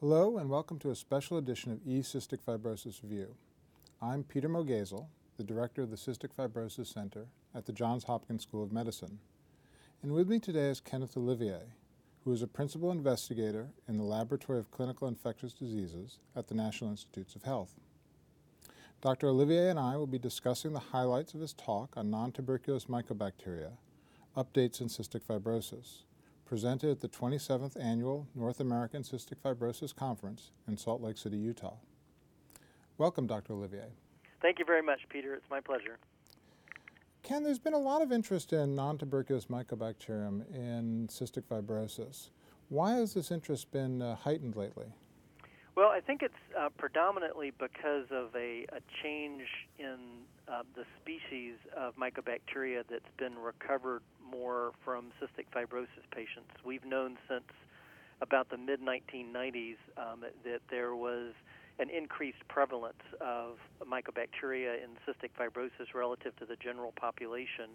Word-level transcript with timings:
Hello, 0.00 0.36
and 0.36 0.50
welcome 0.50 0.78
to 0.80 0.90
a 0.90 0.94
special 0.94 1.38
edition 1.38 1.72
of 1.72 1.78
eCystic 1.78 2.40
Fibrosis 2.46 3.02
Review. 3.02 3.34
I'm 4.02 4.24
Peter 4.24 4.46
Mogayzel, 4.46 5.06
the 5.38 5.42
director 5.42 5.80
of 5.80 5.88
the 5.88 5.96
Cystic 5.96 6.34
Fibrosis 6.38 6.92
Center 6.92 7.28
at 7.54 7.64
the 7.64 7.72
Johns 7.72 8.04
Hopkins 8.04 8.42
School 8.42 8.62
of 8.62 8.72
Medicine. 8.72 9.20
And 10.02 10.12
with 10.12 10.28
me 10.28 10.38
today 10.38 10.68
is 10.68 10.80
Kenneth 10.82 11.16
Olivier, 11.16 11.72
who 12.24 12.32
is 12.34 12.42
a 12.42 12.46
principal 12.46 12.90
investigator 12.90 13.68
in 13.88 13.96
the 13.96 14.04
Laboratory 14.04 14.58
of 14.58 14.70
Clinical 14.70 15.08
Infectious 15.08 15.54
Diseases 15.54 16.18
at 16.36 16.48
the 16.48 16.54
National 16.54 16.90
Institutes 16.90 17.34
of 17.34 17.44
Health. 17.44 17.80
Dr. 19.00 19.28
Olivier 19.28 19.70
and 19.70 19.78
I 19.78 19.96
will 19.96 20.06
be 20.06 20.18
discussing 20.18 20.74
the 20.74 20.78
highlights 20.78 21.32
of 21.32 21.40
his 21.40 21.54
talk 21.54 21.96
on 21.96 22.10
non-tuberculous 22.10 22.84
mycobacteria, 22.84 23.70
updates 24.36 24.82
in 24.82 24.88
cystic 24.88 25.22
fibrosis, 25.22 26.02
presented 26.46 26.90
at 26.90 27.00
the 27.00 27.08
27th 27.08 27.76
Annual 27.78 28.28
North 28.34 28.60
American 28.60 29.02
Cystic 29.02 29.36
Fibrosis 29.44 29.94
Conference 29.94 30.52
in 30.66 30.76
Salt 30.76 31.02
Lake 31.02 31.18
City, 31.18 31.36
Utah. 31.36 31.74
Welcome, 32.96 33.26
Dr. 33.26 33.52
Olivier. 33.52 33.88
Thank 34.40 34.58
you 34.58 34.64
very 34.64 34.82
much, 34.82 35.00
Peter. 35.08 35.34
It's 35.34 35.50
my 35.50 35.60
pleasure. 35.60 35.98
Ken, 37.22 37.42
there's 37.42 37.58
been 37.58 37.74
a 37.74 37.78
lot 37.78 38.02
of 38.02 38.12
interest 38.12 38.52
in 38.52 38.76
non-tuberculous 38.76 39.46
mycobacterium 39.46 40.48
in 40.54 41.08
cystic 41.08 41.42
fibrosis. 41.42 42.30
Why 42.68 42.92
has 42.92 43.14
this 43.14 43.30
interest 43.30 43.72
been 43.72 44.00
uh, 44.00 44.14
heightened 44.14 44.54
lately? 44.56 44.86
Well, 45.76 45.90
I 45.90 46.00
think 46.00 46.22
it's 46.22 46.32
uh, 46.58 46.70
predominantly 46.78 47.52
because 47.58 48.06
of 48.10 48.34
a, 48.34 48.64
a 48.72 48.80
change 49.02 49.42
in 49.78 50.24
uh, 50.48 50.62
the 50.74 50.84
species 51.02 51.56
of 51.76 51.94
mycobacteria 51.96 52.82
that's 52.88 53.12
been 53.18 53.38
recovered 53.38 54.00
more 54.24 54.72
from 54.82 55.12
cystic 55.20 55.44
fibrosis 55.54 56.08
patients. 56.10 56.48
We've 56.64 56.84
known 56.86 57.18
since 57.28 57.44
about 58.22 58.48
the 58.48 58.56
mid 58.56 58.80
1990s 58.80 59.76
um, 59.98 60.24
that 60.44 60.62
there 60.70 60.96
was 60.96 61.32
an 61.78 61.90
increased 61.90 62.48
prevalence 62.48 63.04
of 63.20 63.58
mycobacteria 63.86 64.82
in 64.82 64.96
cystic 65.06 65.28
fibrosis 65.38 65.92
relative 65.94 66.34
to 66.36 66.46
the 66.46 66.56
general 66.56 66.92
population. 66.92 67.68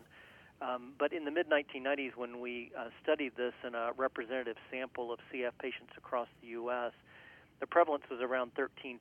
Um, 0.60 0.94
but 0.98 1.14
in 1.14 1.24
the 1.24 1.32
mid 1.32 1.48
1990s, 1.52 2.16
when 2.16 2.40
we 2.40 2.72
uh, 2.76 2.86
studied 3.04 3.34
this 3.38 3.54
in 3.64 3.76
a 3.76 3.92
representative 3.96 4.58
sample 4.72 5.14
of 5.14 5.20
CF 5.32 5.52
patients 5.62 5.94
across 5.98 6.28
the 6.42 6.48
U.S., 6.48 6.94
the 7.62 7.68
prevalence 7.68 8.04
was 8.10 8.20
around 8.22 8.52
13%, 8.56 8.98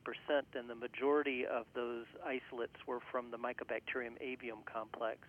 and 0.53 0.69
the 0.69 0.75
majority 0.75 1.45
of 1.45 1.65
those 1.73 2.05
isolates 2.23 2.77
were 2.87 2.99
from 3.11 3.31
the 3.31 3.37
Mycobacterium 3.37 4.21
avium 4.21 4.63
complex. 4.71 5.19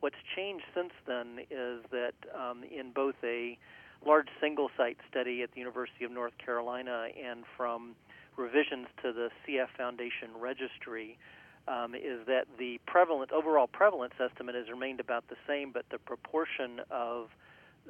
What's 0.00 0.16
changed 0.36 0.64
since 0.74 0.92
then 1.04 1.40
is 1.50 1.82
that 1.90 2.14
um, 2.32 2.62
in 2.62 2.92
both 2.92 3.16
a 3.24 3.58
large 4.06 4.28
single 4.40 4.70
site 4.76 4.98
study 5.10 5.42
at 5.42 5.50
the 5.52 5.58
University 5.58 6.04
of 6.04 6.12
North 6.12 6.38
Carolina 6.38 7.08
and 7.20 7.42
from 7.56 7.96
revisions 8.36 8.86
to 9.02 9.12
the 9.12 9.28
CF 9.44 9.66
Foundation 9.76 10.30
registry, 10.38 11.18
um, 11.66 11.96
is 11.96 12.24
that 12.26 12.46
the 12.60 12.80
prevalent 12.86 13.32
overall 13.32 13.66
prevalence 13.66 14.14
estimate 14.24 14.54
has 14.54 14.70
remained 14.70 15.00
about 15.00 15.26
the 15.28 15.36
same, 15.48 15.72
but 15.72 15.84
the 15.90 15.98
proportion 15.98 16.80
of 16.92 17.28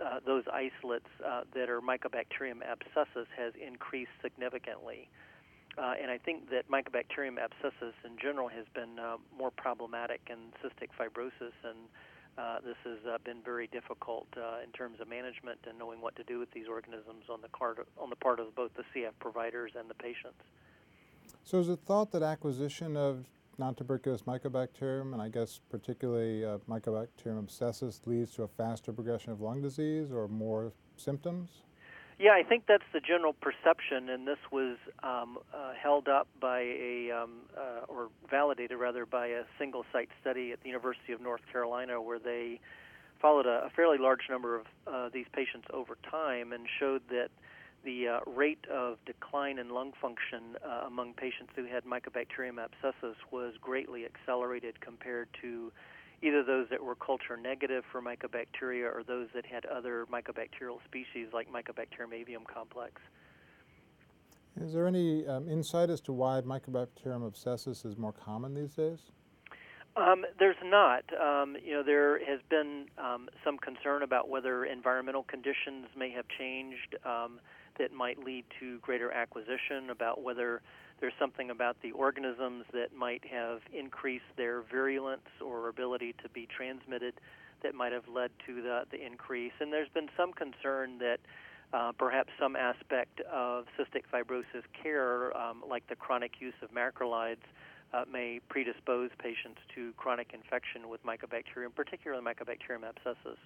uh, 0.04 0.20
those 0.24 0.44
isolates 0.52 1.08
uh, 1.24 1.42
that 1.54 1.68
are 1.68 1.80
Mycobacterium 1.80 2.60
abscessus 2.62 3.26
has 3.36 3.52
increased 3.54 4.10
significantly. 4.22 5.08
Uh, 5.76 5.94
and 6.00 6.10
I 6.10 6.18
think 6.18 6.50
that 6.50 6.70
Mycobacterium 6.70 7.36
abscessus 7.38 7.94
in 8.04 8.18
general 8.20 8.48
has 8.48 8.66
been 8.74 8.98
uh, 8.98 9.16
more 9.36 9.50
problematic 9.50 10.20
in 10.28 10.38
cystic 10.62 10.88
fibrosis, 10.98 11.54
and 11.62 11.78
uh, 12.36 12.58
this 12.64 12.76
has 12.84 12.98
been 13.24 13.38
very 13.44 13.66
difficult 13.68 14.26
in 14.64 14.70
terms 14.72 15.00
of 15.00 15.08
management 15.08 15.58
and 15.68 15.78
knowing 15.78 16.00
what 16.00 16.14
to 16.16 16.24
do 16.24 16.38
with 16.38 16.50
these 16.52 16.66
organisms 16.68 17.24
on 17.30 17.40
the, 17.40 17.48
card, 17.48 17.78
on 17.96 18.10
the 18.10 18.16
part 18.16 18.40
of 18.40 18.54
both 18.54 18.70
the 18.74 18.84
CF 18.94 19.12
providers 19.18 19.72
and 19.78 19.90
the 19.90 19.94
patients. 19.94 20.42
So, 21.44 21.58
is 21.58 21.68
it 21.68 21.80
thought 21.86 22.12
that 22.12 22.22
acquisition 22.22 22.96
of 22.96 23.24
non-tuberculous 23.58 24.22
mycobacterium, 24.22 25.12
and 25.12 25.20
I 25.20 25.28
guess 25.28 25.60
particularly 25.70 26.44
uh, 26.44 26.58
Mycobacterium 26.68 27.44
abscessus, 27.44 28.06
leads 28.06 28.32
to 28.36 28.44
a 28.44 28.48
faster 28.48 28.92
progression 28.92 29.32
of 29.32 29.40
lung 29.40 29.60
disease 29.60 30.12
or 30.12 30.28
more 30.28 30.72
symptoms? 30.96 31.62
Yeah, 32.18 32.32
I 32.32 32.42
think 32.42 32.64
that's 32.66 32.84
the 32.92 33.00
general 33.00 33.32
perception, 33.32 34.08
and 34.08 34.26
this 34.26 34.38
was 34.50 34.76
um, 35.04 35.38
uh, 35.54 35.72
held 35.80 36.08
up 36.08 36.26
by 36.40 36.60
a, 36.60 37.12
um, 37.12 37.42
uh, 37.56 37.86
or 37.86 38.08
validated 38.28 38.78
rather, 38.78 39.06
by 39.06 39.28
a 39.28 39.42
single 39.56 39.84
site 39.92 40.08
study 40.20 40.50
at 40.50 40.60
the 40.62 40.68
University 40.68 41.12
of 41.12 41.20
North 41.20 41.42
Carolina 41.52 42.02
where 42.02 42.18
they 42.18 42.58
followed 43.20 43.46
a, 43.46 43.66
a 43.66 43.70
fairly 43.70 43.98
large 43.98 44.22
number 44.28 44.56
of 44.56 44.66
uh, 44.86 45.08
these 45.12 45.26
patients 45.32 45.66
over 45.72 45.96
time 46.10 46.52
and 46.52 46.66
showed 46.80 47.02
that 47.08 47.28
the 47.84 48.08
uh, 48.08 48.20
rate 48.26 48.64
of 48.70 48.98
decline 49.06 49.58
in 49.58 49.70
lung 49.70 49.92
function 50.00 50.56
uh, 50.64 50.86
among 50.86 51.14
patients 51.14 51.52
who 51.54 51.64
had 51.64 51.84
Mycobacterium 51.84 52.56
abscessus 52.56 53.14
was 53.30 53.54
greatly 53.60 54.04
accelerated 54.04 54.80
compared 54.80 55.28
to 55.40 55.72
either 56.22 56.42
those 56.42 56.66
that 56.70 56.82
were 56.82 56.94
culture 56.94 57.36
negative 57.36 57.84
for 57.90 58.02
mycobacteria 58.02 58.84
or 58.84 59.02
those 59.06 59.28
that 59.34 59.46
had 59.46 59.64
other 59.66 60.06
mycobacterial 60.12 60.78
species 60.84 61.28
like 61.32 61.48
Mycobacterium 61.52 62.12
avium 62.12 62.44
complex. 62.52 63.00
Is 64.60 64.72
there 64.72 64.86
any 64.86 65.26
um, 65.26 65.48
insight 65.48 65.90
as 65.90 66.00
to 66.02 66.12
why 66.12 66.40
Mycobacterium 66.40 67.30
abscessus 67.30 67.86
is 67.86 67.96
more 67.96 68.12
common 68.12 68.54
these 68.54 68.74
days? 68.74 69.12
Um, 69.98 70.24
there's 70.38 70.56
not. 70.64 71.02
Um, 71.20 71.56
you 71.64 71.72
know, 71.72 71.82
there 71.82 72.24
has 72.24 72.40
been 72.48 72.86
um, 72.98 73.28
some 73.44 73.58
concern 73.58 74.02
about 74.02 74.28
whether 74.28 74.64
environmental 74.64 75.24
conditions 75.24 75.86
may 75.96 76.10
have 76.10 76.26
changed 76.38 76.94
um, 77.04 77.40
that 77.78 77.92
might 77.92 78.18
lead 78.24 78.44
to 78.60 78.78
greater 78.78 79.10
acquisition, 79.10 79.90
about 79.90 80.22
whether 80.22 80.62
there's 81.00 81.12
something 81.18 81.50
about 81.50 81.76
the 81.82 81.92
organisms 81.92 82.64
that 82.72 82.94
might 82.96 83.24
have 83.24 83.60
increased 83.76 84.24
their 84.36 84.62
virulence 84.62 85.28
or 85.44 85.68
ability 85.68 86.14
to 86.22 86.28
be 86.28 86.46
transmitted 86.56 87.14
that 87.62 87.74
might 87.74 87.92
have 87.92 88.06
led 88.08 88.30
to 88.46 88.62
the, 88.62 88.82
the 88.90 89.04
increase. 89.04 89.52
And 89.60 89.72
there's 89.72 89.88
been 89.88 90.08
some 90.16 90.32
concern 90.32 90.98
that 90.98 91.18
uh, 91.72 91.92
perhaps 91.98 92.30
some 92.40 92.56
aspect 92.56 93.20
of 93.32 93.66
cystic 93.78 94.02
fibrosis 94.12 94.62
care, 94.80 95.36
um, 95.36 95.62
like 95.68 95.86
the 95.88 95.96
chronic 95.96 96.40
use 96.40 96.54
of 96.62 96.70
macrolides, 96.70 97.44
uh, 97.92 98.04
may 98.10 98.40
predispose 98.48 99.10
patients 99.18 99.60
to 99.74 99.92
chronic 99.96 100.32
infection 100.34 100.88
with 100.88 101.04
mycobacterium, 101.04 101.74
particularly 101.74 102.22
Mycobacterium 102.22 102.82
abscessus. 102.82 103.38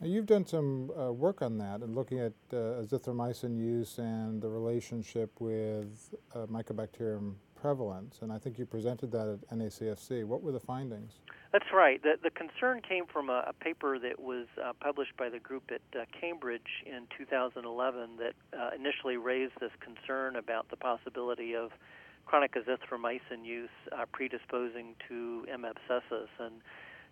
Now 0.00 0.08
you've 0.08 0.26
done 0.26 0.46
some 0.46 0.90
uh, 0.98 1.12
work 1.12 1.42
on 1.42 1.58
that 1.58 1.80
and 1.80 1.94
looking 1.94 2.18
at 2.18 2.32
uh, 2.52 2.82
azithromycin 2.82 3.56
use 3.56 3.98
and 3.98 4.42
the 4.42 4.48
relationship 4.48 5.30
with 5.40 6.14
uh, 6.34 6.46
mycobacterium 6.46 7.34
prevalence, 7.54 8.18
and 8.22 8.32
I 8.32 8.38
think 8.38 8.58
you 8.58 8.66
presented 8.66 9.12
that 9.12 9.28
at 9.28 9.56
NACFC. 9.56 10.24
What 10.24 10.42
were 10.42 10.50
the 10.50 10.58
findings? 10.58 11.12
That's 11.52 11.72
right. 11.72 12.02
The, 12.02 12.14
the 12.20 12.30
concern 12.30 12.80
came 12.80 13.04
from 13.06 13.30
a, 13.30 13.44
a 13.46 13.52
paper 13.52 13.98
that 14.00 14.18
was 14.18 14.46
uh, 14.60 14.72
published 14.80 15.16
by 15.16 15.28
the 15.28 15.38
group 15.38 15.70
at 15.70 15.82
uh, 15.96 16.04
Cambridge 16.18 16.82
in 16.84 17.06
2011 17.16 18.16
that 18.16 18.34
uh, 18.58 18.70
initially 18.74 19.16
raised 19.16 19.52
this 19.60 19.70
concern 19.80 20.34
about 20.34 20.70
the 20.70 20.76
possibility 20.76 21.54
of 21.54 21.70
chronic 22.24 22.54
azithromycin 22.54 23.44
use 23.44 23.70
predisposing 24.12 24.94
to 25.08 25.44
M. 25.52 25.64
abscessus. 25.64 26.28
And 26.38 26.60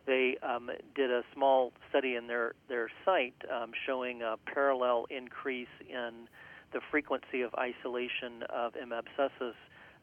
they 0.06 0.36
um, 0.42 0.70
did 0.94 1.10
a 1.10 1.22
small 1.34 1.72
study 1.88 2.16
in 2.16 2.26
their 2.26 2.54
their 2.68 2.90
site 3.04 3.34
um, 3.52 3.72
showing 3.86 4.22
a 4.22 4.36
parallel 4.52 5.06
increase 5.10 5.68
in 5.88 6.28
the 6.72 6.80
frequency 6.90 7.42
of 7.42 7.54
isolation 7.54 8.44
of 8.48 8.74
M. 8.80 8.90
abscessus 8.90 9.54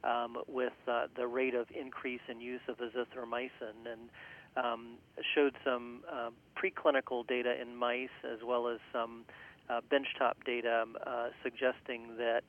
um, 0.03 0.37
with 0.47 0.73
uh, 0.87 1.07
the 1.15 1.27
rate 1.27 1.55
of 1.55 1.67
increase 1.71 2.21
in 2.29 2.39
use 2.39 2.61
of 2.67 2.77
azithromycin, 2.77 3.91
and 3.91 4.09
um, 4.55 4.95
showed 5.35 5.55
some 5.63 6.03
uh, 6.11 6.29
preclinical 6.55 7.25
data 7.25 7.59
in 7.59 7.75
mice 7.75 8.09
as 8.23 8.39
well 8.45 8.67
as 8.67 8.79
some 8.93 9.23
uh, 9.69 9.81
benchtop 9.91 10.33
data 10.45 10.83
um, 10.83 10.95
uh, 11.05 11.29
suggesting 11.43 12.17
that 12.17 12.43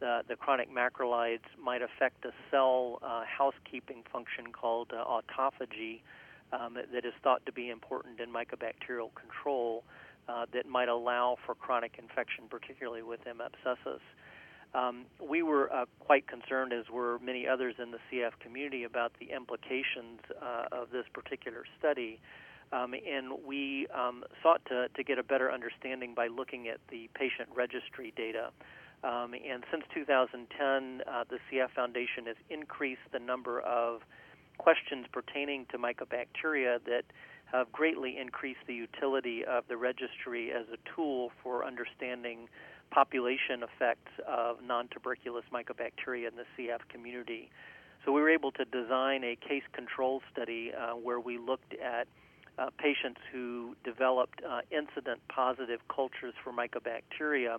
the, 0.00 0.22
the, 0.28 0.36
chronic 0.36 0.68
macrolides 0.72 1.46
might 1.62 1.82
affect 1.82 2.24
a 2.24 2.32
cell 2.50 2.98
uh, 3.02 3.22
housekeeping 3.24 4.02
function 4.12 4.52
called 4.52 4.92
uh, 4.92 5.04
autophagy 5.04 6.00
um, 6.52 6.74
that 6.92 7.04
is 7.04 7.12
thought 7.22 7.44
to 7.46 7.52
be 7.52 7.70
important 7.70 8.20
in 8.20 8.32
mycobacterial 8.32 9.10
control 9.14 9.84
uh, 10.28 10.46
that 10.52 10.66
might 10.66 10.88
allow 10.88 11.36
for 11.44 11.54
chronic 11.54 11.94
infection, 11.98 12.44
particularly 12.48 13.02
with 13.02 13.20
M. 13.26 13.40
abscessus. 13.40 14.00
Um, 14.74 15.06
we 15.18 15.42
were 15.42 15.72
uh, 15.72 15.86
quite 16.00 16.26
concerned, 16.26 16.72
as 16.72 16.90
were 16.90 17.18
many 17.20 17.48
others 17.48 17.76
in 17.82 17.90
the 17.90 17.98
CF 18.10 18.32
community, 18.40 18.84
about 18.84 19.12
the 19.18 19.30
implications 19.34 20.20
uh, 20.42 20.66
of 20.72 20.90
this 20.90 21.06
particular 21.12 21.64
study. 21.78 22.20
Um, 22.70 22.92
and 22.92 23.32
we 23.46 23.86
um, 23.94 24.24
sought 24.42 24.60
to, 24.66 24.88
to 24.88 25.02
get 25.02 25.18
a 25.18 25.22
better 25.22 25.50
understanding 25.50 26.12
by 26.14 26.26
looking 26.26 26.68
at 26.68 26.80
the 26.90 27.08
patient 27.14 27.48
registry 27.54 28.12
data. 28.14 28.50
Um, 29.04 29.32
and 29.34 29.62
since 29.70 29.84
2010, 29.94 31.02
uh, 31.06 31.24
the 31.28 31.38
CF 31.50 31.70
Foundation 31.70 32.26
has 32.26 32.36
increased 32.50 33.06
the 33.12 33.18
number 33.18 33.60
of 33.60 34.00
questions 34.58 35.06
pertaining 35.12 35.66
to 35.70 35.78
mycobacteria 35.78 36.82
that 36.84 37.04
have 37.52 37.70
greatly 37.72 38.18
increased 38.18 38.60
the 38.66 38.74
utility 38.74 39.44
of 39.44 39.64
the 39.68 39.76
registry 39.76 40.52
as 40.52 40.66
a 40.72 40.94
tool 40.94 41.30
for 41.42 41.64
understanding 41.64 42.48
population 42.90 43.62
effects 43.62 44.10
of 44.26 44.56
non 44.62 44.88
tuberculous 44.88 45.44
mycobacteria 45.52 46.28
in 46.28 46.34
the 46.36 46.44
CF 46.56 46.80
community. 46.88 47.50
So 48.04 48.12
we 48.12 48.20
were 48.20 48.30
able 48.30 48.52
to 48.52 48.64
design 48.64 49.24
a 49.24 49.36
case 49.36 49.62
control 49.72 50.22
study 50.32 50.72
uh, 50.74 50.92
where 50.92 51.20
we 51.20 51.38
looked 51.38 51.74
at 51.74 52.08
uh, 52.58 52.70
patients 52.78 53.20
who 53.32 53.76
developed 53.84 54.40
uh, 54.48 54.60
incident 54.70 55.20
positive 55.28 55.80
cultures 55.88 56.34
for 56.42 56.52
mycobacteria 56.52 57.58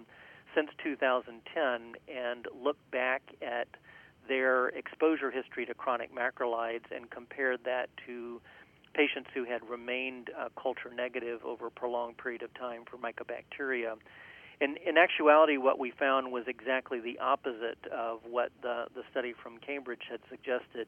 since 0.60 0.72
2010 0.84 1.96
and 2.14 2.46
looked 2.62 2.92
back 2.92 3.22
at 3.42 3.68
their 4.28 4.68
exposure 4.70 5.32
history 5.32 5.66
to 5.66 5.74
chronic 5.74 6.14
macrolides 6.14 6.92
and 6.94 7.10
compared 7.10 7.60
that 7.64 7.90
to 8.06 8.42
patients 8.94 9.30
who 9.34 9.46
had 9.46 9.62
remained 9.70 10.30
uh, 10.38 10.50
culture 10.62 10.92
negative 10.94 11.40
over 11.46 11.68
a 11.68 11.72
prolonged 11.72 12.18
period 12.18 12.44
of 12.44 12.54
time 12.56 12.82
for 12.90 12.98
mycobacteria. 12.98 13.94
In, 14.60 14.76
in 14.86 14.98
actuality, 14.98 15.56
what 15.56 15.80
we 15.80 15.92
found 15.92 16.32
was 16.32 16.44
exactly 16.48 17.00
the 17.00 17.18
opposite 17.20 17.80
of 17.94 18.20
what 18.30 18.52
the, 18.62 18.88
the 18.94 19.04
study 19.12 19.34
from 19.42 19.58
Cambridge 19.60 20.04
had 20.10 20.20
suggested, 20.30 20.88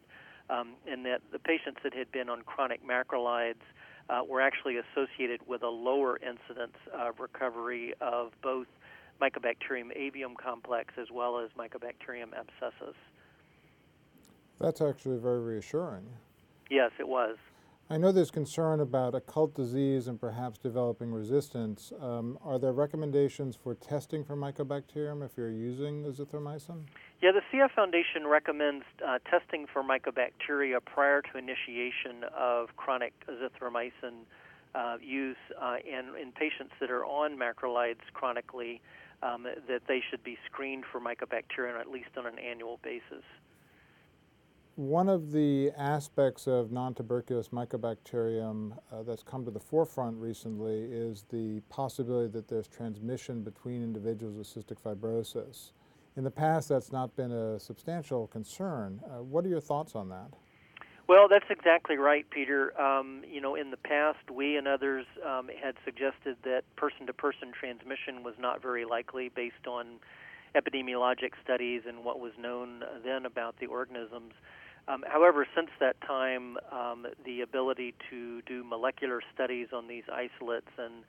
um, 0.50 0.74
in 0.86 1.04
that 1.04 1.22
the 1.32 1.40
patients 1.40 1.80
that 1.84 1.94
had 1.94 2.12
been 2.12 2.30
on 2.30 2.42
chronic 2.42 2.82
macrolides 2.86 3.64
uh, 4.10 4.22
were 4.28 4.42
actually 4.42 4.76
associated 4.76 5.40
with 5.48 5.64
a 5.64 5.70
lower 5.70 6.18
incidence 6.18 6.76
of 6.94 7.20
recovery 7.20 7.94
of 8.02 8.32
both 8.44 8.68
Mycobacterium 9.22 9.96
avium 9.96 10.36
complex 10.36 10.94
as 11.00 11.08
well 11.14 11.40
as 11.40 11.52
Mycobacterium 11.58 12.30
abscessus. 12.34 12.96
That's 14.60 14.82
actually 14.82 15.18
very 15.18 15.40
reassuring. 15.40 16.06
Yes, 16.70 16.92
it 17.00 17.08
was. 17.08 17.38
I 17.92 17.98
know 17.98 18.14
there's 18.14 18.32
concern 18.32 18.80
about 18.80 19.16
occult 19.16 19.54
disease 19.54 20.08
and 20.08 20.18
perhaps 20.18 20.58
developing 20.58 21.12
resistance. 21.12 21.92
Um, 22.00 22.40
are 22.42 22.58
there 22.58 22.72
recommendations 22.72 23.58
for 23.62 23.76
testing 23.76 24.24
for 24.24 24.38
mycobacterium 24.38 25.26
if 25.26 25.32
you're 25.36 25.52
using 25.52 26.06
azithromycin? 26.06 26.84
Yeah, 27.22 27.32
the 27.34 27.42
CF 27.52 27.72
Foundation 27.72 28.28
recommends 28.28 28.86
uh, 29.06 29.20
testing 29.30 29.66
for 29.72 29.84
mycobacteria 29.84 30.78
prior 30.86 31.22
to 31.22 31.38
initiation 31.38 32.24
of 32.34 32.70
chronic 32.78 33.14
azithromycin 33.28 34.24
uh, 34.74 34.96
use 35.02 35.36
uh, 35.62 35.76
in, 35.86 36.16
in 36.16 36.32
patients 36.32 36.72
that 36.80 36.90
are 36.90 37.04
on 37.04 37.38
macrolides 37.38 38.00
chronically, 38.14 38.82
um, 39.24 39.44
that 39.44 39.82
they 39.88 40.02
should 40.10 40.24
be 40.24 40.38
screened 40.46 40.84
for 40.92 41.00
mycobacterium 41.00 41.80
at 41.80 41.90
least 41.90 42.10
on 42.18 42.26
an 42.26 42.40
annual 42.40 42.80
basis. 42.84 43.24
One 44.76 45.10
of 45.10 45.32
the 45.32 45.72
aspects 45.78 46.48
of 46.48 46.72
non-tuberculous 46.72 47.50
mycobacterium 47.50 48.78
uh, 48.92 49.04
that's 49.04 49.22
come 49.22 49.44
to 49.46 49.52
the 49.52 49.60
forefront 49.60 50.18
recently 50.18 50.86
is 50.86 51.26
the 51.30 51.62
possibility 51.70 52.32
that 52.32 52.48
there's 52.48 52.68
transmission 52.68 53.44
between 53.44 53.84
individuals 53.84 54.38
with 54.38 54.48
cystic 54.48 54.82
fibrosis. 54.82 55.74
In 56.16 56.24
the 56.24 56.32
past, 56.32 56.70
that's 56.70 56.92
not 56.92 57.16
been 57.16 57.32
a 57.32 57.60
substantial 57.60 58.28
concern. 58.28 59.02
Uh, 59.06 59.24
what 59.24 59.46
are 59.46 59.50
your 59.50 59.62
thoughts 59.62 59.94
on 59.94 60.10
that? 60.10 60.34
Well, 61.12 61.28
that's 61.28 61.50
exactly 61.50 61.98
right, 61.98 62.26
Peter. 62.30 62.72
Um, 62.80 63.24
you 63.30 63.42
know, 63.42 63.56
in 63.56 63.70
the 63.70 63.76
past, 63.76 64.32
we 64.34 64.56
and 64.56 64.66
others 64.66 65.06
um, 65.28 65.50
had 65.62 65.76
suggested 65.84 66.38
that 66.46 66.62
person 66.78 67.06
to 67.08 67.12
person 67.12 67.52
transmission 67.52 68.24
was 68.24 68.36
not 68.40 68.62
very 68.62 68.86
likely 68.86 69.28
based 69.28 69.68
on 69.68 70.00
epidemiologic 70.56 71.32
studies 71.44 71.82
and 71.86 72.06
what 72.06 72.22
was 72.22 72.32
known 72.40 72.86
then 73.04 73.26
about 73.26 73.60
the 73.60 73.66
organisms. 73.66 74.32
Um, 74.88 75.04
however, 75.06 75.46
since 75.54 75.68
that 75.82 76.00
time, 76.00 76.56
um, 76.72 77.06
the 77.26 77.42
ability 77.42 77.94
to 78.10 78.42
do 78.44 78.64
molecular 78.64 79.22
studies 79.34 79.68
on 79.74 79.90
these 79.90 80.06
isolates 80.10 80.72
and 80.78 81.04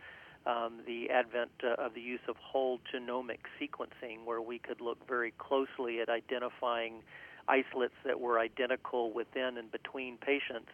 um, 0.46 0.80
the 0.84 1.10
advent 1.10 1.52
uh, 1.62 1.80
of 1.80 1.94
the 1.94 2.00
use 2.00 2.26
of 2.26 2.34
whole 2.38 2.80
genomic 2.92 3.46
sequencing, 3.56 4.24
where 4.24 4.42
we 4.42 4.58
could 4.58 4.80
look 4.80 4.98
very 5.06 5.32
closely 5.38 6.00
at 6.00 6.08
identifying 6.08 7.04
isolates 7.52 7.94
that 8.04 8.18
were 8.18 8.38
identical 8.38 9.12
within 9.12 9.58
and 9.58 9.70
between 9.70 10.16
patients, 10.16 10.70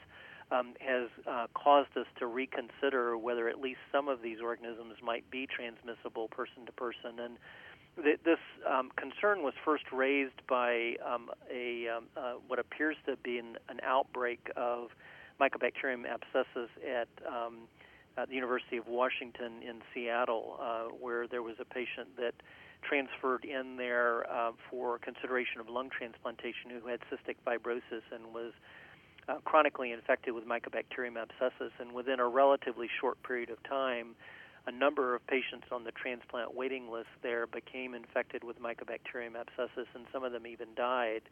um, 0.51 0.75
has 0.81 1.09
uh, 1.27 1.47
caused 1.55 1.97
us 1.97 2.07
to 2.19 2.27
reconsider 2.27 3.19
whether 3.19 3.49
at 3.49 3.61
least 3.61 3.81
some 3.93 4.09
of 4.09 4.23
these 4.23 4.39
organisms 4.43 4.95
might 5.03 5.29
be 5.31 5.47
transmissible 5.47 6.29
person 6.29 6.65
to 6.67 6.73
person. 6.73 7.19
And 7.21 7.37
this 8.25 8.39
um, 8.69 8.91
concern 8.97 9.43
was 9.43 9.55
first 9.65 9.85
raised 9.93 10.41
by 10.49 10.95
um, 11.05 11.31
a 11.53 11.89
um, 11.89 12.05
uh, 12.17 12.35
what 12.47 12.59
appears 12.59 12.97
to 13.07 13.17
be 13.17 13.39
an, 13.39 13.59
an, 13.69 13.81
outbreak 13.83 14.51
of 14.57 14.91
Mycobacterium 15.41 16.05
abscessus 16.07 16.69
at, 16.87 17.09
um, 17.27 17.67
at, 18.17 18.29
the 18.29 18.35
University 18.35 18.77
of 18.77 18.87
Washington 18.87 19.63
in 19.69 19.83
Seattle, 19.93 20.59
uh, 20.61 20.85
where 21.01 21.27
there 21.27 21.43
was 21.43 21.57
a 21.61 21.65
patient 21.65 22.09
that 22.17 22.35
transferred 22.83 23.45
in 23.45 23.77
there 23.77 24.31
uh, 24.31 24.53
for 24.71 24.99
consideration 24.99 25.61
of 25.61 25.69
lung 25.69 25.91
transplantation 25.91 26.71
who 26.71 26.89
had 26.89 27.01
cystic 27.11 27.37
fibrosis 27.47 28.03
and 28.13 28.33
was 28.33 28.53
uh, 29.29 29.37
chronically 29.45 29.93
infected 29.93 30.35
with 30.35 30.45
Mycobacterium 30.47 31.15
abscessus, 31.15 31.71
and 31.79 31.93
within 31.93 32.19
a 32.19 32.27
relatively 32.27 32.89
short 33.01 33.23
period 33.23 33.51
of 33.51 33.63
time 33.63 34.15
a 34.67 34.73
number 34.73 35.15
of 35.15 35.27
patients 35.27 35.67
on 35.73 35.85
the 35.85 35.93
transplant 35.93 36.55
waiting 36.55 36.91
list 36.91 37.09
there 37.23 37.47
became 37.47 37.95
infected 37.95 38.45
with 38.45 38.61
Mycobacterium 38.61 39.33
abscessus, 39.33 39.87
and 39.95 40.05
some 40.13 40.25
of 40.25 40.33
them 40.33 40.47
even 40.47 40.69
died. 40.77 41.23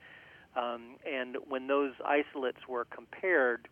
Um, 0.56 0.96
and 1.06 1.36
when 1.46 1.66
those 1.66 1.92
isolates 2.04 2.66
were 2.66 2.86
compared, 2.86 3.68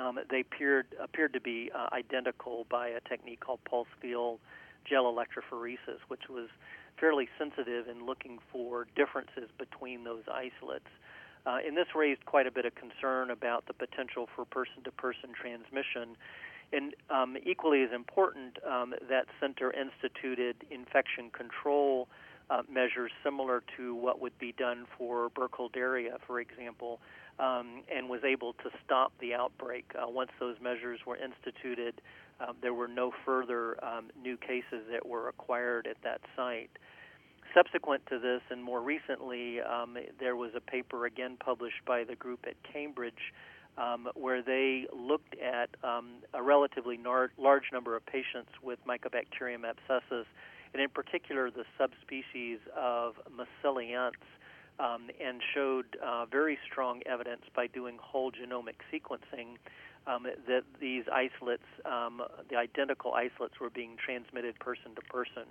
um, 0.00 0.18
they 0.30 0.40
appeared 0.40 0.86
appeared 1.02 1.34
to 1.34 1.40
be 1.40 1.70
uh, 1.74 1.88
identical 1.92 2.64
by 2.70 2.88
a 2.88 3.00
technique 3.06 3.40
called 3.40 3.60
pulse 3.68 3.88
field 4.00 4.38
gel 4.88 5.04
electrophoresis, 5.04 6.00
which 6.08 6.28
was 6.30 6.48
fairly 6.98 7.28
sensitive 7.38 7.88
in 7.88 8.06
looking 8.06 8.38
for 8.52 8.86
differences 8.96 9.50
between 9.58 10.04
those 10.04 10.22
isolates. 10.32 10.88
Uh, 11.46 11.58
and 11.66 11.76
this 11.76 11.86
raised 11.94 12.24
quite 12.26 12.46
a 12.46 12.50
bit 12.50 12.66
of 12.66 12.74
concern 12.74 13.30
about 13.30 13.66
the 13.66 13.72
potential 13.72 14.28
for 14.34 14.44
person 14.44 14.82
to 14.84 14.90
person 14.92 15.30
transmission 15.32 16.16
and 16.72 16.94
um, 17.10 17.36
equally 17.44 17.82
as 17.82 17.90
important, 17.92 18.58
um, 18.68 18.94
that 19.08 19.26
center 19.40 19.72
instituted 19.72 20.56
infection 20.70 21.30
control 21.30 22.08
uh, 22.48 22.62
measures 22.72 23.10
similar 23.24 23.62
to 23.76 23.94
what 23.94 24.20
would 24.20 24.38
be 24.38 24.52
done 24.52 24.86
for 24.96 25.30
Burkholderia, 25.30 26.18
for 26.26 26.40
example, 26.40 27.00
um, 27.40 27.82
and 27.94 28.08
was 28.08 28.20
able 28.24 28.52
to 28.54 28.70
stop 28.84 29.12
the 29.20 29.34
outbreak. 29.34 29.90
Uh, 29.94 30.08
once 30.08 30.30
those 30.38 30.56
measures 30.62 31.00
were 31.06 31.16
instituted, 31.16 32.00
uh, 32.40 32.52
there 32.60 32.74
were 32.74 32.88
no 32.88 33.12
further 33.24 33.82
um, 33.84 34.10
new 34.22 34.36
cases 34.36 34.84
that 34.90 35.06
were 35.06 35.28
acquired 35.28 35.86
at 35.86 35.96
that 36.02 36.20
site. 36.36 36.70
Subsequent 37.54 38.04
to 38.06 38.18
this, 38.18 38.42
and 38.50 38.62
more 38.62 38.80
recently, 38.80 39.60
um, 39.60 39.96
there 40.20 40.36
was 40.36 40.52
a 40.54 40.60
paper 40.60 41.06
again 41.06 41.36
published 41.40 41.84
by 41.86 42.04
the 42.04 42.14
group 42.14 42.40
at 42.46 42.54
Cambridge 42.62 43.32
um, 43.78 44.08
where 44.14 44.42
they 44.42 44.86
looked 44.92 45.34
at 45.40 45.70
um, 45.82 46.16
a 46.34 46.42
relatively 46.42 46.96
nar- 46.96 47.32
large 47.38 47.64
number 47.72 47.96
of 47.96 48.04
patients 48.06 48.50
with 48.62 48.78
Mycobacterium 48.86 49.62
abscessus, 49.62 50.26
and 50.72 50.82
in 50.82 50.90
particular 50.90 51.50
the 51.50 51.64
subspecies 51.78 52.58
of 52.76 53.14
massiliense, 53.32 54.12
um, 54.80 55.10
and 55.24 55.40
showed 55.54 55.96
uh, 56.04 56.26
very 56.26 56.58
strong 56.70 57.02
evidence 57.06 57.42
by 57.54 57.66
doing 57.66 57.98
whole 58.00 58.32
genomic 58.32 58.76
sequencing 58.92 59.56
um, 60.06 60.26
that 60.48 60.64
these 60.80 61.04
isolates, 61.12 61.64
um, 61.84 62.22
the 62.48 62.56
identical 62.56 63.12
isolates, 63.12 63.60
were 63.60 63.70
being 63.70 63.96
transmitted 64.02 64.58
person 64.58 64.94
to 64.94 65.02
person. 65.02 65.44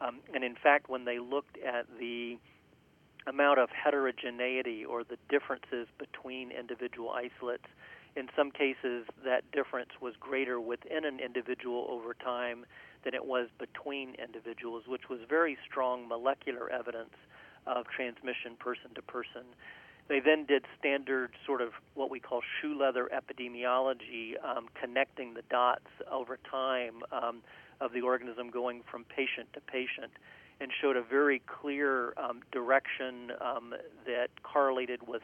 Um, 0.00 0.20
and 0.32 0.44
in 0.44 0.54
fact, 0.54 0.88
when 0.88 1.04
they 1.04 1.18
looked 1.18 1.58
at 1.58 1.86
the 1.98 2.38
amount 3.28 3.58
of 3.58 3.68
heterogeneity 3.70 4.84
or 4.84 5.04
the 5.04 5.18
differences 5.28 5.86
between 5.98 6.50
individual 6.50 7.10
isolates. 7.10 7.66
In 8.16 8.28
some 8.34 8.50
cases, 8.50 9.06
that 9.24 9.44
difference 9.52 9.90
was 10.00 10.14
greater 10.18 10.60
within 10.60 11.04
an 11.04 11.20
individual 11.20 11.86
over 11.90 12.14
time 12.14 12.64
than 13.04 13.14
it 13.14 13.24
was 13.24 13.48
between 13.58 14.14
individuals, 14.14 14.84
which 14.88 15.08
was 15.10 15.20
very 15.28 15.56
strong 15.68 16.08
molecular 16.08 16.70
evidence 16.70 17.14
of 17.68 17.86
transmission 17.88 18.56
person 18.58 18.94
to 18.94 19.02
person. 19.02 19.42
They 20.08 20.20
then 20.20 20.46
did 20.46 20.64
standard 20.78 21.32
sort 21.44 21.60
of 21.60 21.72
what 21.94 22.10
we 22.10 22.18
call 22.18 22.40
shoe 22.60 22.78
leather 22.78 23.10
epidemiology, 23.12 24.42
um, 24.42 24.68
connecting 24.80 25.34
the 25.34 25.42
dots 25.50 25.90
over 26.10 26.38
time 26.50 27.02
um, 27.12 27.42
of 27.80 27.92
the 27.92 28.00
organism 28.00 28.50
going 28.50 28.82
from 28.90 29.04
patient 29.04 29.52
to 29.52 29.60
patient 29.60 30.12
and 30.60 30.70
showed 30.80 30.96
a 30.96 31.02
very 31.02 31.40
clear 31.40 32.14
um, 32.16 32.40
direction 32.52 33.32
um, 33.40 33.74
that 34.06 34.28
correlated 34.42 35.06
with 35.06 35.22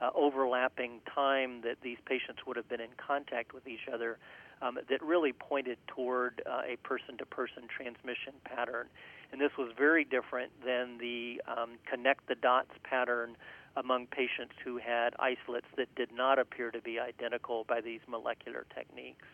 uh, 0.00 0.10
overlapping 0.14 1.00
time 1.14 1.60
that 1.62 1.76
these 1.82 1.98
patients 2.06 2.40
would 2.46 2.56
have 2.56 2.68
been 2.68 2.80
in 2.80 2.88
contact 2.96 3.52
with 3.52 3.66
each 3.66 3.88
other 3.92 4.18
um, 4.62 4.78
that 4.88 5.02
really 5.02 5.32
pointed 5.32 5.78
toward 5.86 6.42
uh, 6.46 6.62
a 6.66 6.76
person 6.86 7.18
to 7.18 7.26
person 7.26 7.64
transmission 7.68 8.32
pattern. 8.44 8.86
And 9.32 9.40
this 9.40 9.52
was 9.56 9.72
very 9.76 10.04
different 10.04 10.52
than 10.64 10.98
the 10.98 11.40
um, 11.46 11.78
connect 11.88 12.26
the 12.26 12.34
dots 12.34 12.72
pattern 12.82 13.36
among 13.76 14.06
patients 14.06 14.54
who 14.64 14.78
had 14.78 15.14
isolates 15.18 15.66
that 15.76 15.94
did 15.94 16.10
not 16.12 16.38
appear 16.38 16.70
to 16.70 16.80
be 16.80 16.98
identical 16.98 17.64
by 17.68 17.80
these 17.80 18.00
molecular 18.08 18.66
techniques. 18.74 19.26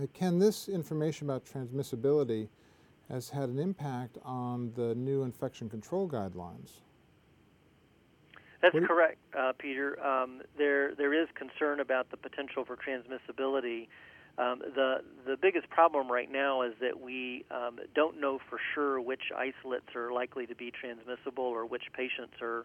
Uh, 0.00 0.06
Ken, 0.14 0.38
this 0.38 0.68
information 0.68 1.28
about 1.28 1.44
transmissibility 1.44 2.48
has 3.10 3.28
had 3.28 3.48
an 3.48 3.58
impact 3.58 4.16
on 4.24 4.72
the 4.74 4.94
new 4.94 5.22
infection 5.22 5.68
control 5.68 6.08
guidelines. 6.08 6.80
That's 8.62 8.76
correct, 8.86 9.18
uh, 9.36 9.52
Peter. 9.58 10.02
Um, 10.04 10.42
there, 10.58 10.94
there 10.94 11.14
is 11.14 11.28
concern 11.34 11.80
about 11.80 12.10
the 12.10 12.16
potential 12.16 12.64
for 12.64 12.76
transmissibility. 12.76 13.88
Um, 14.40 14.60
the 14.74 15.02
the 15.26 15.36
biggest 15.36 15.68
problem 15.68 16.10
right 16.10 16.30
now 16.32 16.62
is 16.62 16.72
that 16.80 16.98
we 16.98 17.44
um, 17.50 17.78
don't 17.94 18.18
know 18.18 18.38
for 18.48 18.58
sure 18.74 18.98
which 18.98 19.24
isolates 19.36 19.94
are 19.94 20.12
likely 20.12 20.46
to 20.46 20.54
be 20.54 20.70
transmissible 20.70 21.44
or 21.44 21.66
which 21.66 21.82
patients 21.94 22.34
are 22.40 22.64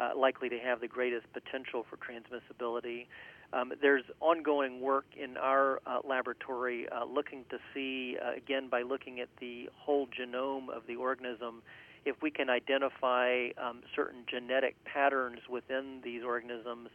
uh, 0.00 0.18
likely 0.18 0.48
to 0.48 0.58
have 0.58 0.80
the 0.80 0.88
greatest 0.88 1.26
potential 1.32 1.86
for 1.88 1.96
transmissibility. 1.96 3.06
Um, 3.52 3.72
there's 3.80 4.04
ongoing 4.20 4.80
work 4.80 5.04
in 5.16 5.36
our 5.36 5.80
uh, 5.86 5.98
laboratory 6.02 6.88
uh, 6.88 7.04
looking 7.04 7.44
to 7.50 7.58
see, 7.72 8.16
uh, 8.20 8.32
again, 8.34 8.68
by 8.68 8.82
looking 8.82 9.20
at 9.20 9.28
the 9.38 9.68
whole 9.76 10.08
genome 10.08 10.70
of 10.70 10.82
the 10.88 10.96
organism, 10.96 11.62
if 12.04 12.16
we 12.20 12.30
can 12.30 12.48
identify 12.50 13.48
um, 13.62 13.82
certain 13.94 14.24
genetic 14.28 14.74
patterns 14.84 15.38
within 15.48 16.00
these 16.02 16.24
organisms 16.24 16.88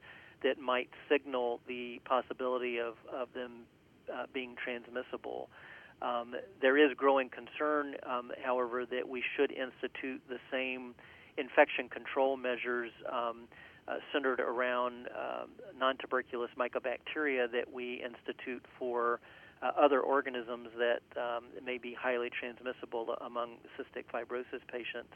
that 0.44 0.60
might 0.60 0.90
signal 1.10 1.62
the 1.68 2.02
possibility 2.06 2.80
of, 2.80 2.96
of 3.14 3.30
them 3.34 3.52
uh, 4.14 4.26
being 4.34 4.56
transmissible. 4.62 5.50
Um, 6.02 6.36
there 6.62 6.78
is 6.78 6.96
growing 6.96 7.30
concern, 7.30 7.96
um, 8.08 8.32
however, 8.44 8.86
that 8.86 9.08
we 9.08 9.24
should 9.36 9.52
institute 9.52 10.22
the 10.30 10.38
same 10.52 10.94
infection 11.38 11.90
control 11.90 12.38
measures 12.38 12.92
um, 13.12 13.48
uh, 13.88 13.96
centered 14.12 14.40
around 14.40 15.08
um, 15.08 15.50
non 15.80 15.98
tuberculous 15.98 16.50
mycobacteria 16.58 17.50
that 17.52 17.72
we 17.72 18.04
institute 18.04 18.64
for 18.78 19.20
uh, 19.62 19.72
other 19.80 20.02
organisms 20.02 20.70
that 20.78 21.02
um, 21.20 21.46
may 21.66 21.78
be 21.78 21.96
highly 22.00 22.30
transmissible 22.30 23.16
among 23.26 23.56
cystic 23.78 24.04
fibrosis 24.14 24.62
patients. 24.72 25.14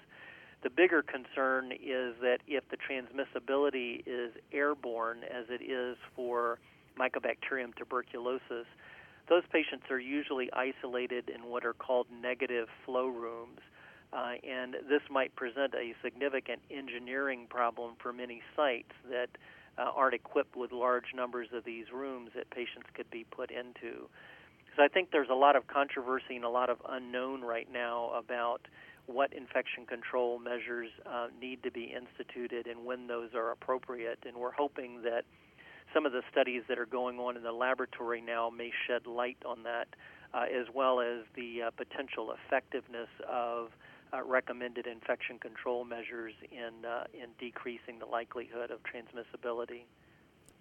The 0.63 0.69
bigger 0.69 1.01
concern 1.03 1.71
is 1.71 2.15
that 2.21 2.39
if 2.47 2.63
the 2.69 2.77
transmissibility 2.77 4.03
is 4.05 4.31
airborne, 4.51 5.23
as 5.23 5.45
it 5.49 5.63
is 5.63 5.97
for 6.15 6.59
Mycobacterium 6.99 7.75
tuberculosis, 7.75 8.67
those 9.31 9.43
patients 9.49 9.85
are 9.89 9.97
usually 9.99 10.49
isolated 10.51 11.31
in 11.33 11.49
what 11.49 11.65
are 11.65 11.71
called 11.71 12.05
negative 12.21 12.67
flow 12.85 13.07
rooms. 13.07 13.59
Uh, 14.11 14.33
and 14.43 14.73
this 14.89 15.01
might 15.09 15.33
present 15.37 15.73
a 15.73 15.95
significant 16.03 16.59
engineering 16.69 17.47
problem 17.49 17.93
for 18.03 18.11
many 18.11 18.41
sites 18.57 18.91
that 19.09 19.29
uh, 19.77 19.89
aren't 19.95 20.13
equipped 20.13 20.57
with 20.57 20.73
large 20.73 21.15
numbers 21.15 21.47
of 21.53 21.63
these 21.63 21.85
rooms 21.93 22.31
that 22.35 22.49
patients 22.49 22.87
could 22.93 23.09
be 23.09 23.25
put 23.31 23.49
into. 23.51 24.09
So 24.75 24.83
I 24.83 24.89
think 24.89 25.11
there's 25.11 25.29
a 25.31 25.35
lot 25.35 25.55
of 25.55 25.65
controversy 25.67 26.35
and 26.35 26.43
a 26.43 26.49
lot 26.49 26.69
of 26.69 26.79
unknown 26.89 27.39
right 27.41 27.71
now 27.71 28.11
about 28.13 28.67
what 29.05 29.31
infection 29.31 29.85
control 29.85 30.39
measures 30.39 30.89
uh, 31.05 31.27
need 31.39 31.63
to 31.63 31.71
be 31.71 31.95
instituted 31.95 32.67
and 32.67 32.83
when 32.83 33.07
those 33.07 33.29
are 33.33 33.51
appropriate. 33.51 34.19
And 34.27 34.35
we're 34.35 34.51
hoping 34.51 35.03
that 35.03 35.23
some 35.93 36.05
of 36.05 36.11
the 36.11 36.21
studies 36.31 36.63
that 36.67 36.79
are 36.79 36.85
going 36.85 37.19
on 37.19 37.37
in 37.37 37.43
the 37.43 37.51
laboratory 37.51 38.21
now 38.21 38.49
may 38.49 38.71
shed 38.87 39.07
light 39.07 39.37
on 39.45 39.63
that, 39.63 39.87
uh, 40.33 40.43
as 40.43 40.67
well 40.73 40.99
as 40.99 41.25
the 41.35 41.63
uh, 41.63 41.71
potential 41.71 42.33
effectiveness 42.33 43.09
of 43.29 43.69
uh, 44.13 44.23
recommended 44.23 44.87
infection 44.87 45.39
control 45.39 45.85
measures 45.85 46.33
in 46.51 46.85
uh, 46.85 47.03
in 47.13 47.29
decreasing 47.39 47.99
the 47.99 48.05
likelihood 48.05 48.71
of 48.71 48.79
transmissibility. 48.83 49.83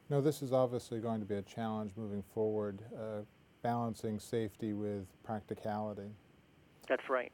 Now, 0.09 0.21
this 0.21 0.43
is 0.43 0.53
obviously 0.53 0.99
going 1.01 1.21
to 1.21 1.27
be 1.27 1.37
a 1.37 1.43
challenge 1.43 1.93
moving 1.97 2.23
forward, 2.35 2.83
uh, 2.97 3.23
balancing 3.63 4.19
safety 4.19 4.73
with 4.73 5.07
practicality. 5.23 6.11
That's 6.89 7.09
right. 7.09 7.31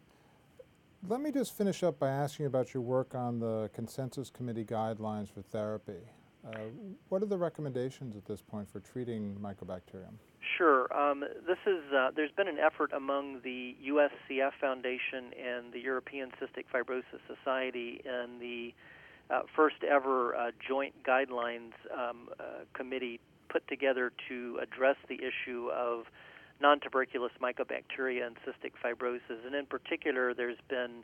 Let 1.09 1.21
me 1.21 1.31
just 1.31 1.57
finish 1.57 1.83
up 1.83 1.99
by 1.99 2.11
asking 2.11 2.47
about 2.47 2.75
your 2.75 2.83
work 2.83 3.15
on 3.15 3.38
the 3.38 3.71
consensus 3.73 4.29
committee 4.29 4.65
guidelines 4.65 5.33
for 5.33 5.41
therapy. 5.41 6.00
Uh, 6.47 6.59
what 7.09 7.23
are 7.23 7.26
the 7.26 7.37
recommendations 7.37 8.17
at 8.17 8.25
this 8.25 8.41
point 8.41 8.71
for 8.71 8.81
treating 8.81 9.37
mycobacterium? 9.43 10.15
Sure. 10.57 10.87
Um, 10.97 11.21
this 11.21 11.59
is 11.67 11.83
uh, 11.93 12.11
there's 12.15 12.31
been 12.31 12.47
an 12.47 12.59
effort 12.59 12.93
among 12.93 13.41
the 13.43 13.75
USCF 13.88 14.53
Foundation 14.61 15.33
and 15.37 15.73
the 15.73 15.81
European 15.81 16.31
Cystic 16.41 16.65
Fibrosis 16.73 17.21
Society 17.26 18.00
and 18.05 18.41
the 18.41 18.73
uh, 19.29 19.41
first 19.57 19.83
ever 19.83 20.37
uh, 20.37 20.50
joint 20.67 20.95
guidelines 21.03 21.73
um, 21.93 22.29
uh, 22.38 22.65
committee 22.75 23.19
put 23.49 23.67
together 23.67 24.12
to 24.29 24.61
address 24.62 24.97
the 25.09 25.17
issue 25.17 25.69
of 25.71 26.05
non-tuberculous 26.61 27.33
mycobacteria 27.43 28.26
and 28.26 28.37
cystic 28.47 28.73
fibrosis. 28.83 29.45
And 29.45 29.55
in 29.55 29.67
particular, 29.67 30.33
there's 30.33 30.59
been 30.69 31.03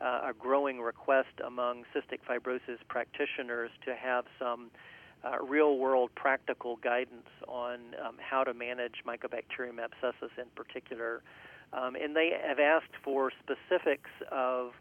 uh, 0.00 0.30
a 0.30 0.32
growing 0.38 0.80
request 0.80 1.40
among 1.44 1.84
cystic 1.94 2.20
fibrosis 2.28 2.78
practitioners 2.88 3.70
to 3.84 3.94
have 3.94 4.24
some 4.38 4.70
uh, 5.24 5.42
real 5.42 5.76
world 5.78 6.10
practical 6.14 6.76
guidance 6.76 7.28
on 7.46 7.78
um, 8.04 8.16
how 8.18 8.42
to 8.42 8.54
manage 8.54 9.04
Mycobacterium 9.06 9.76
abscessus 9.76 10.30
in 10.38 10.46
particular. 10.54 11.22
Um, 11.72 11.94
and 11.94 12.16
they 12.16 12.30
have 12.46 12.58
asked 12.58 12.96
for 13.04 13.30
specifics 13.38 14.10
of 14.32 14.72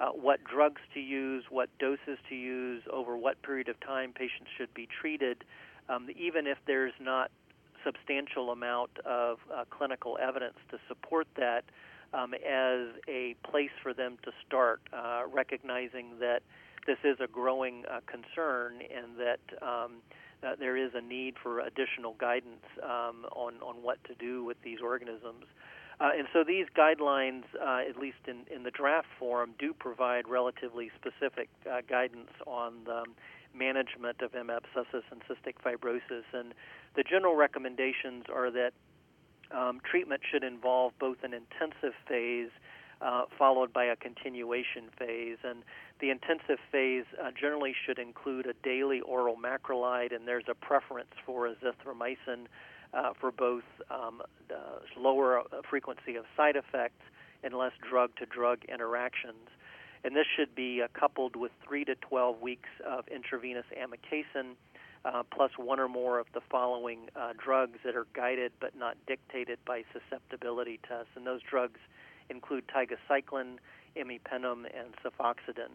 uh, 0.00 0.08
what 0.08 0.42
drugs 0.44 0.80
to 0.94 1.00
use, 1.00 1.44
what 1.50 1.68
doses 1.78 2.18
to 2.28 2.34
use, 2.34 2.82
over 2.90 3.16
what 3.16 3.40
period 3.42 3.68
of 3.68 3.78
time 3.80 4.12
patients 4.12 4.48
should 4.56 4.72
be 4.74 4.88
treated, 5.00 5.44
um, 5.88 6.08
even 6.16 6.46
if 6.46 6.58
there's 6.66 6.94
not 7.00 7.30
substantial 7.84 8.50
amount 8.50 8.90
of 9.04 9.38
uh, 9.54 9.64
clinical 9.70 10.18
evidence 10.20 10.56
to 10.70 10.78
support 10.88 11.26
that 11.36 11.64
um, 12.14 12.34
as 12.34 12.88
a 13.08 13.34
place 13.48 13.70
for 13.82 13.94
them 13.94 14.18
to 14.24 14.30
start, 14.46 14.80
uh, 14.92 15.22
recognizing 15.32 16.18
that 16.20 16.42
this 16.86 16.98
is 17.04 17.16
a 17.20 17.26
growing 17.26 17.84
uh, 17.90 18.00
concern 18.06 18.80
and 18.80 19.16
that 19.18 19.66
um, 19.66 19.92
uh, 20.42 20.56
there 20.58 20.76
is 20.76 20.90
a 20.94 21.00
need 21.00 21.34
for 21.42 21.60
additional 21.60 22.14
guidance 22.18 22.64
um, 22.82 23.24
on, 23.32 23.54
on 23.62 23.76
what 23.82 24.02
to 24.04 24.14
do 24.14 24.44
with 24.44 24.56
these 24.62 24.78
organisms. 24.82 25.44
Uh, 26.00 26.10
and 26.18 26.26
so 26.32 26.42
these 26.42 26.66
guidelines, 26.76 27.44
uh, 27.64 27.88
at 27.88 27.96
least 27.96 28.18
in, 28.26 28.40
in 28.52 28.64
the 28.64 28.70
draft 28.72 29.06
form, 29.18 29.54
do 29.58 29.72
provide 29.72 30.26
relatively 30.26 30.90
specific 30.96 31.48
uh, 31.70 31.80
guidance 31.88 32.30
on 32.46 32.74
the 32.84 33.04
management 33.54 34.20
of 34.20 34.34
M. 34.34 34.48
abscessus 34.48 35.04
and 35.12 35.22
cystic 35.28 35.54
fibrosis. 35.64 36.24
And 36.32 36.54
the 36.96 37.04
general 37.04 37.36
recommendations 37.36 38.24
are 38.32 38.50
that 38.50 38.72
um, 39.54 39.80
treatment 39.88 40.22
should 40.30 40.44
involve 40.44 40.92
both 40.98 41.18
an 41.22 41.32
intensive 41.34 41.94
phase 42.08 42.50
uh, 43.00 43.24
followed 43.36 43.72
by 43.72 43.84
a 43.84 43.96
continuation 43.96 44.84
phase. 44.98 45.38
And 45.44 45.64
the 46.00 46.10
intensive 46.10 46.58
phase 46.70 47.04
uh, 47.20 47.30
generally 47.38 47.74
should 47.84 47.98
include 47.98 48.46
a 48.46 48.54
daily 48.62 49.00
oral 49.00 49.36
macrolide, 49.36 50.14
and 50.14 50.26
there's 50.26 50.44
a 50.48 50.54
preference 50.54 51.10
for 51.26 51.48
azithromycin 51.48 52.46
uh, 52.94 53.12
for 53.20 53.32
both 53.32 53.64
um, 53.90 54.22
lower 54.96 55.42
frequency 55.68 56.16
of 56.16 56.24
side 56.36 56.56
effects 56.56 57.02
and 57.42 57.54
less 57.54 57.72
drug 57.88 58.14
to 58.16 58.26
drug 58.26 58.58
interactions. 58.72 59.48
And 60.04 60.16
this 60.16 60.26
should 60.36 60.54
be 60.54 60.82
uh, 60.82 60.88
coupled 60.98 61.36
with 61.36 61.52
3 61.66 61.84
to 61.84 61.94
12 61.96 62.40
weeks 62.40 62.68
of 62.86 63.06
intravenous 63.08 63.66
amikacin. 63.78 64.54
Uh, 65.04 65.24
plus 65.34 65.50
one 65.56 65.80
or 65.80 65.88
more 65.88 66.20
of 66.20 66.26
the 66.32 66.40
following 66.48 67.08
uh, 67.16 67.32
drugs 67.36 67.78
that 67.84 67.96
are 67.96 68.06
guided 68.14 68.52
but 68.60 68.76
not 68.76 68.96
dictated 69.08 69.58
by 69.66 69.82
susceptibility 69.92 70.78
tests. 70.88 71.10
And 71.16 71.26
those 71.26 71.40
drugs 71.42 71.80
include 72.30 72.64
tigecycline, 72.68 73.56
imipenem, 73.96 74.64
and 74.66 74.94
cefoxitin. 75.02 75.74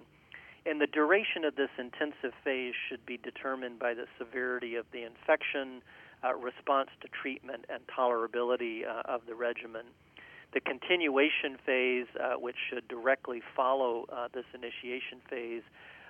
And 0.66 0.82
the 0.82 0.88
duration 0.88 1.46
of 1.46 1.56
this 1.56 1.70
intensive 1.78 2.34
phase 2.44 2.74
should 2.90 3.06
be 3.06 3.18
determined 3.18 3.80
by 3.80 3.94
the 3.94 4.06
severity 4.18 4.76
of 4.76 4.86
the 4.92 5.04
infection, 5.04 5.82
uh, 6.24 6.34
response 6.36 6.90
to 7.02 7.08
treatment, 7.08 7.66
and 7.70 7.82
tolerability 7.88 8.88
uh, 8.88 9.02
of 9.06 9.22
the 9.28 9.36
regimen. 9.36 9.86
The 10.54 10.62
continuation 10.62 11.58
phase, 11.66 12.08
uh, 12.20 12.40
which 12.40 12.56
should 12.70 12.88
directly 12.88 13.42
follow 13.56 14.06
uh, 14.12 14.28
this 14.34 14.46
initiation 14.54 15.20
phase, 15.30 15.64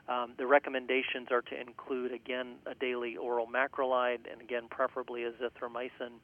um, 0.08 0.34
the 0.38 0.48
recommendations 0.48 1.28
are 1.32 1.42
to 1.42 1.60
include, 1.60 2.14
again, 2.14 2.56
a 2.66 2.76
daily 2.76 3.18
oral 3.18 3.48
macrolide, 3.48 4.32
and 4.32 4.40
again, 4.40 4.64
preferably 4.70 5.22
azithromycin, 5.22 6.20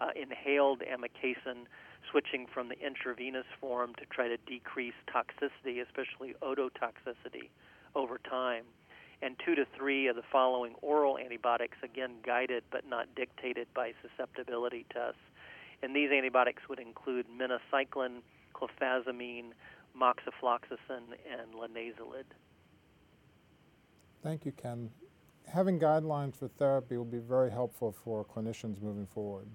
uh, 0.00 0.08
inhaled 0.20 0.80
amikacin, 0.80 1.64
switching 2.10 2.46
from 2.52 2.68
the 2.68 2.78
intravenous 2.84 3.46
form 3.60 3.94
to 3.94 4.04
try 4.06 4.28
to 4.28 4.36
decrease 4.46 4.94
toxicity, 5.08 5.80
especially 5.80 6.34
ototoxicity, 6.42 7.48
over 7.94 8.18
time. 8.18 8.64
And 9.22 9.36
two 9.44 9.54
to 9.54 9.64
three 9.78 10.08
of 10.08 10.16
the 10.16 10.22
following 10.32 10.74
oral 10.82 11.16
antibiotics, 11.16 11.78
again 11.82 12.16
guided 12.26 12.64
but 12.70 12.86
not 12.86 13.06
dictated 13.14 13.68
by 13.72 13.92
susceptibility 14.02 14.84
tests. 14.92 15.20
And 15.82 15.94
these 15.94 16.10
antibiotics 16.10 16.62
would 16.68 16.78
include 16.78 17.26
minocycline, 17.28 18.22
clofazimine, 18.54 19.50
moxifloxacin, 19.98 21.02
and 21.30 21.54
linezolid. 21.54 22.24
Thank 24.22 24.46
you, 24.46 24.52
Ken. 24.52 24.90
Having 25.48 25.80
guidelines 25.80 26.36
for 26.36 26.48
therapy 26.48 26.96
will 26.96 27.04
be 27.04 27.18
very 27.18 27.50
helpful 27.50 27.92
for 28.04 28.24
clinicians 28.24 28.80
moving 28.80 29.06
forward. 29.06 29.48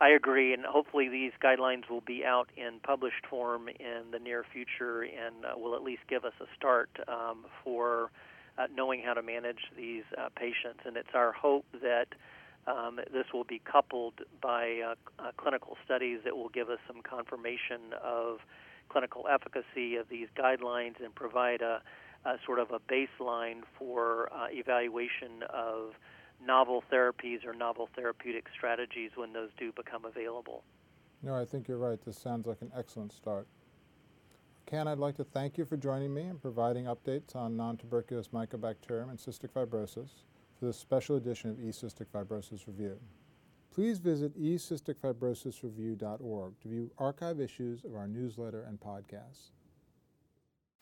I 0.00 0.08
agree, 0.08 0.52
and 0.52 0.64
hopefully 0.64 1.08
these 1.08 1.30
guidelines 1.40 1.88
will 1.88 2.00
be 2.00 2.24
out 2.24 2.48
in 2.56 2.80
published 2.82 3.24
form 3.30 3.68
in 3.68 4.10
the 4.10 4.18
near 4.18 4.44
future 4.52 5.02
and 5.02 5.44
uh, 5.44 5.56
will 5.56 5.76
at 5.76 5.82
least 5.82 6.02
give 6.08 6.24
us 6.24 6.32
a 6.40 6.46
start 6.56 6.90
um, 7.06 7.44
for 7.62 8.10
uh, 8.58 8.66
knowing 8.74 9.02
how 9.04 9.14
to 9.14 9.22
manage 9.22 9.60
these 9.76 10.02
uh, 10.18 10.28
patients. 10.34 10.80
And 10.84 10.96
it's 10.96 11.14
our 11.14 11.30
hope 11.30 11.66
that 11.82 12.08
um, 12.66 13.00
this 13.12 13.26
will 13.32 13.44
be 13.44 13.60
coupled 13.64 14.20
by 14.40 14.80
uh, 14.86 14.94
uh, 15.18 15.32
clinical 15.36 15.76
studies 15.84 16.20
that 16.24 16.36
will 16.36 16.48
give 16.48 16.68
us 16.68 16.78
some 16.86 17.02
confirmation 17.02 17.92
of 18.02 18.38
clinical 18.88 19.26
efficacy 19.28 19.96
of 19.96 20.08
these 20.08 20.28
guidelines 20.36 21.02
and 21.02 21.14
provide 21.14 21.62
a, 21.62 21.82
a 22.24 22.34
sort 22.46 22.58
of 22.58 22.70
a 22.70 22.78
baseline 22.78 23.62
for 23.78 24.30
uh, 24.32 24.46
evaluation 24.50 25.42
of 25.52 25.94
novel 26.44 26.82
therapies 26.92 27.44
or 27.44 27.52
novel 27.52 27.88
therapeutic 27.96 28.46
strategies 28.54 29.10
when 29.16 29.32
those 29.32 29.50
do 29.58 29.72
become 29.72 30.04
available. 30.04 30.62
No, 31.22 31.34
I 31.34 31.44
think 31.44 31.68
you're 31.68 31.78
right. 31.78 32.00
This 32.04 32.18
sounds 32.18 32.46
like 32.46 32.62
an 32.62 32.72
excellent 32.76 33.12
start. 33.12 33.46
Ken, 34.66 34.88
I'd 34.88 34.98
like 34.98 35.16
to 35.16 35.24
thank 35.24 35.58
you 35.58 35.64
for 35.64 35.76
joining 35.76 36.14
me 36.14 36.22
and 36.22 36.40
providing 36.40 36.84
updates 36.84 37.34
on 37.34 37.56
non-tuberculous 37.56 38.28
mycobacterium 38.28 39.10
and 39.10 39.18
cystic 39.18 39.50
fibrosis 39.50 40.24
for 40.62 40.66
this 40.66 40.78
special 40.78 41.16
edition 41.16 41.50
of 41.50 41.56
eCystic 41.56 42.06
Fibrosis 42.14 42.68
Review. 42.68 42.96
Please 43.74 43.98
visit 43.98 44.40
ecysticfibrosisreview.org 44.40 46.60
to 46.60 46.68
view 46.68 46.88
archive 46.98 47.40
issues 47.40 47.84
of 47.84 47.96
our 47.96 48.06
newsletter 48.06 48.62
and 48.68 48.78
podcasts. 48.78 49.50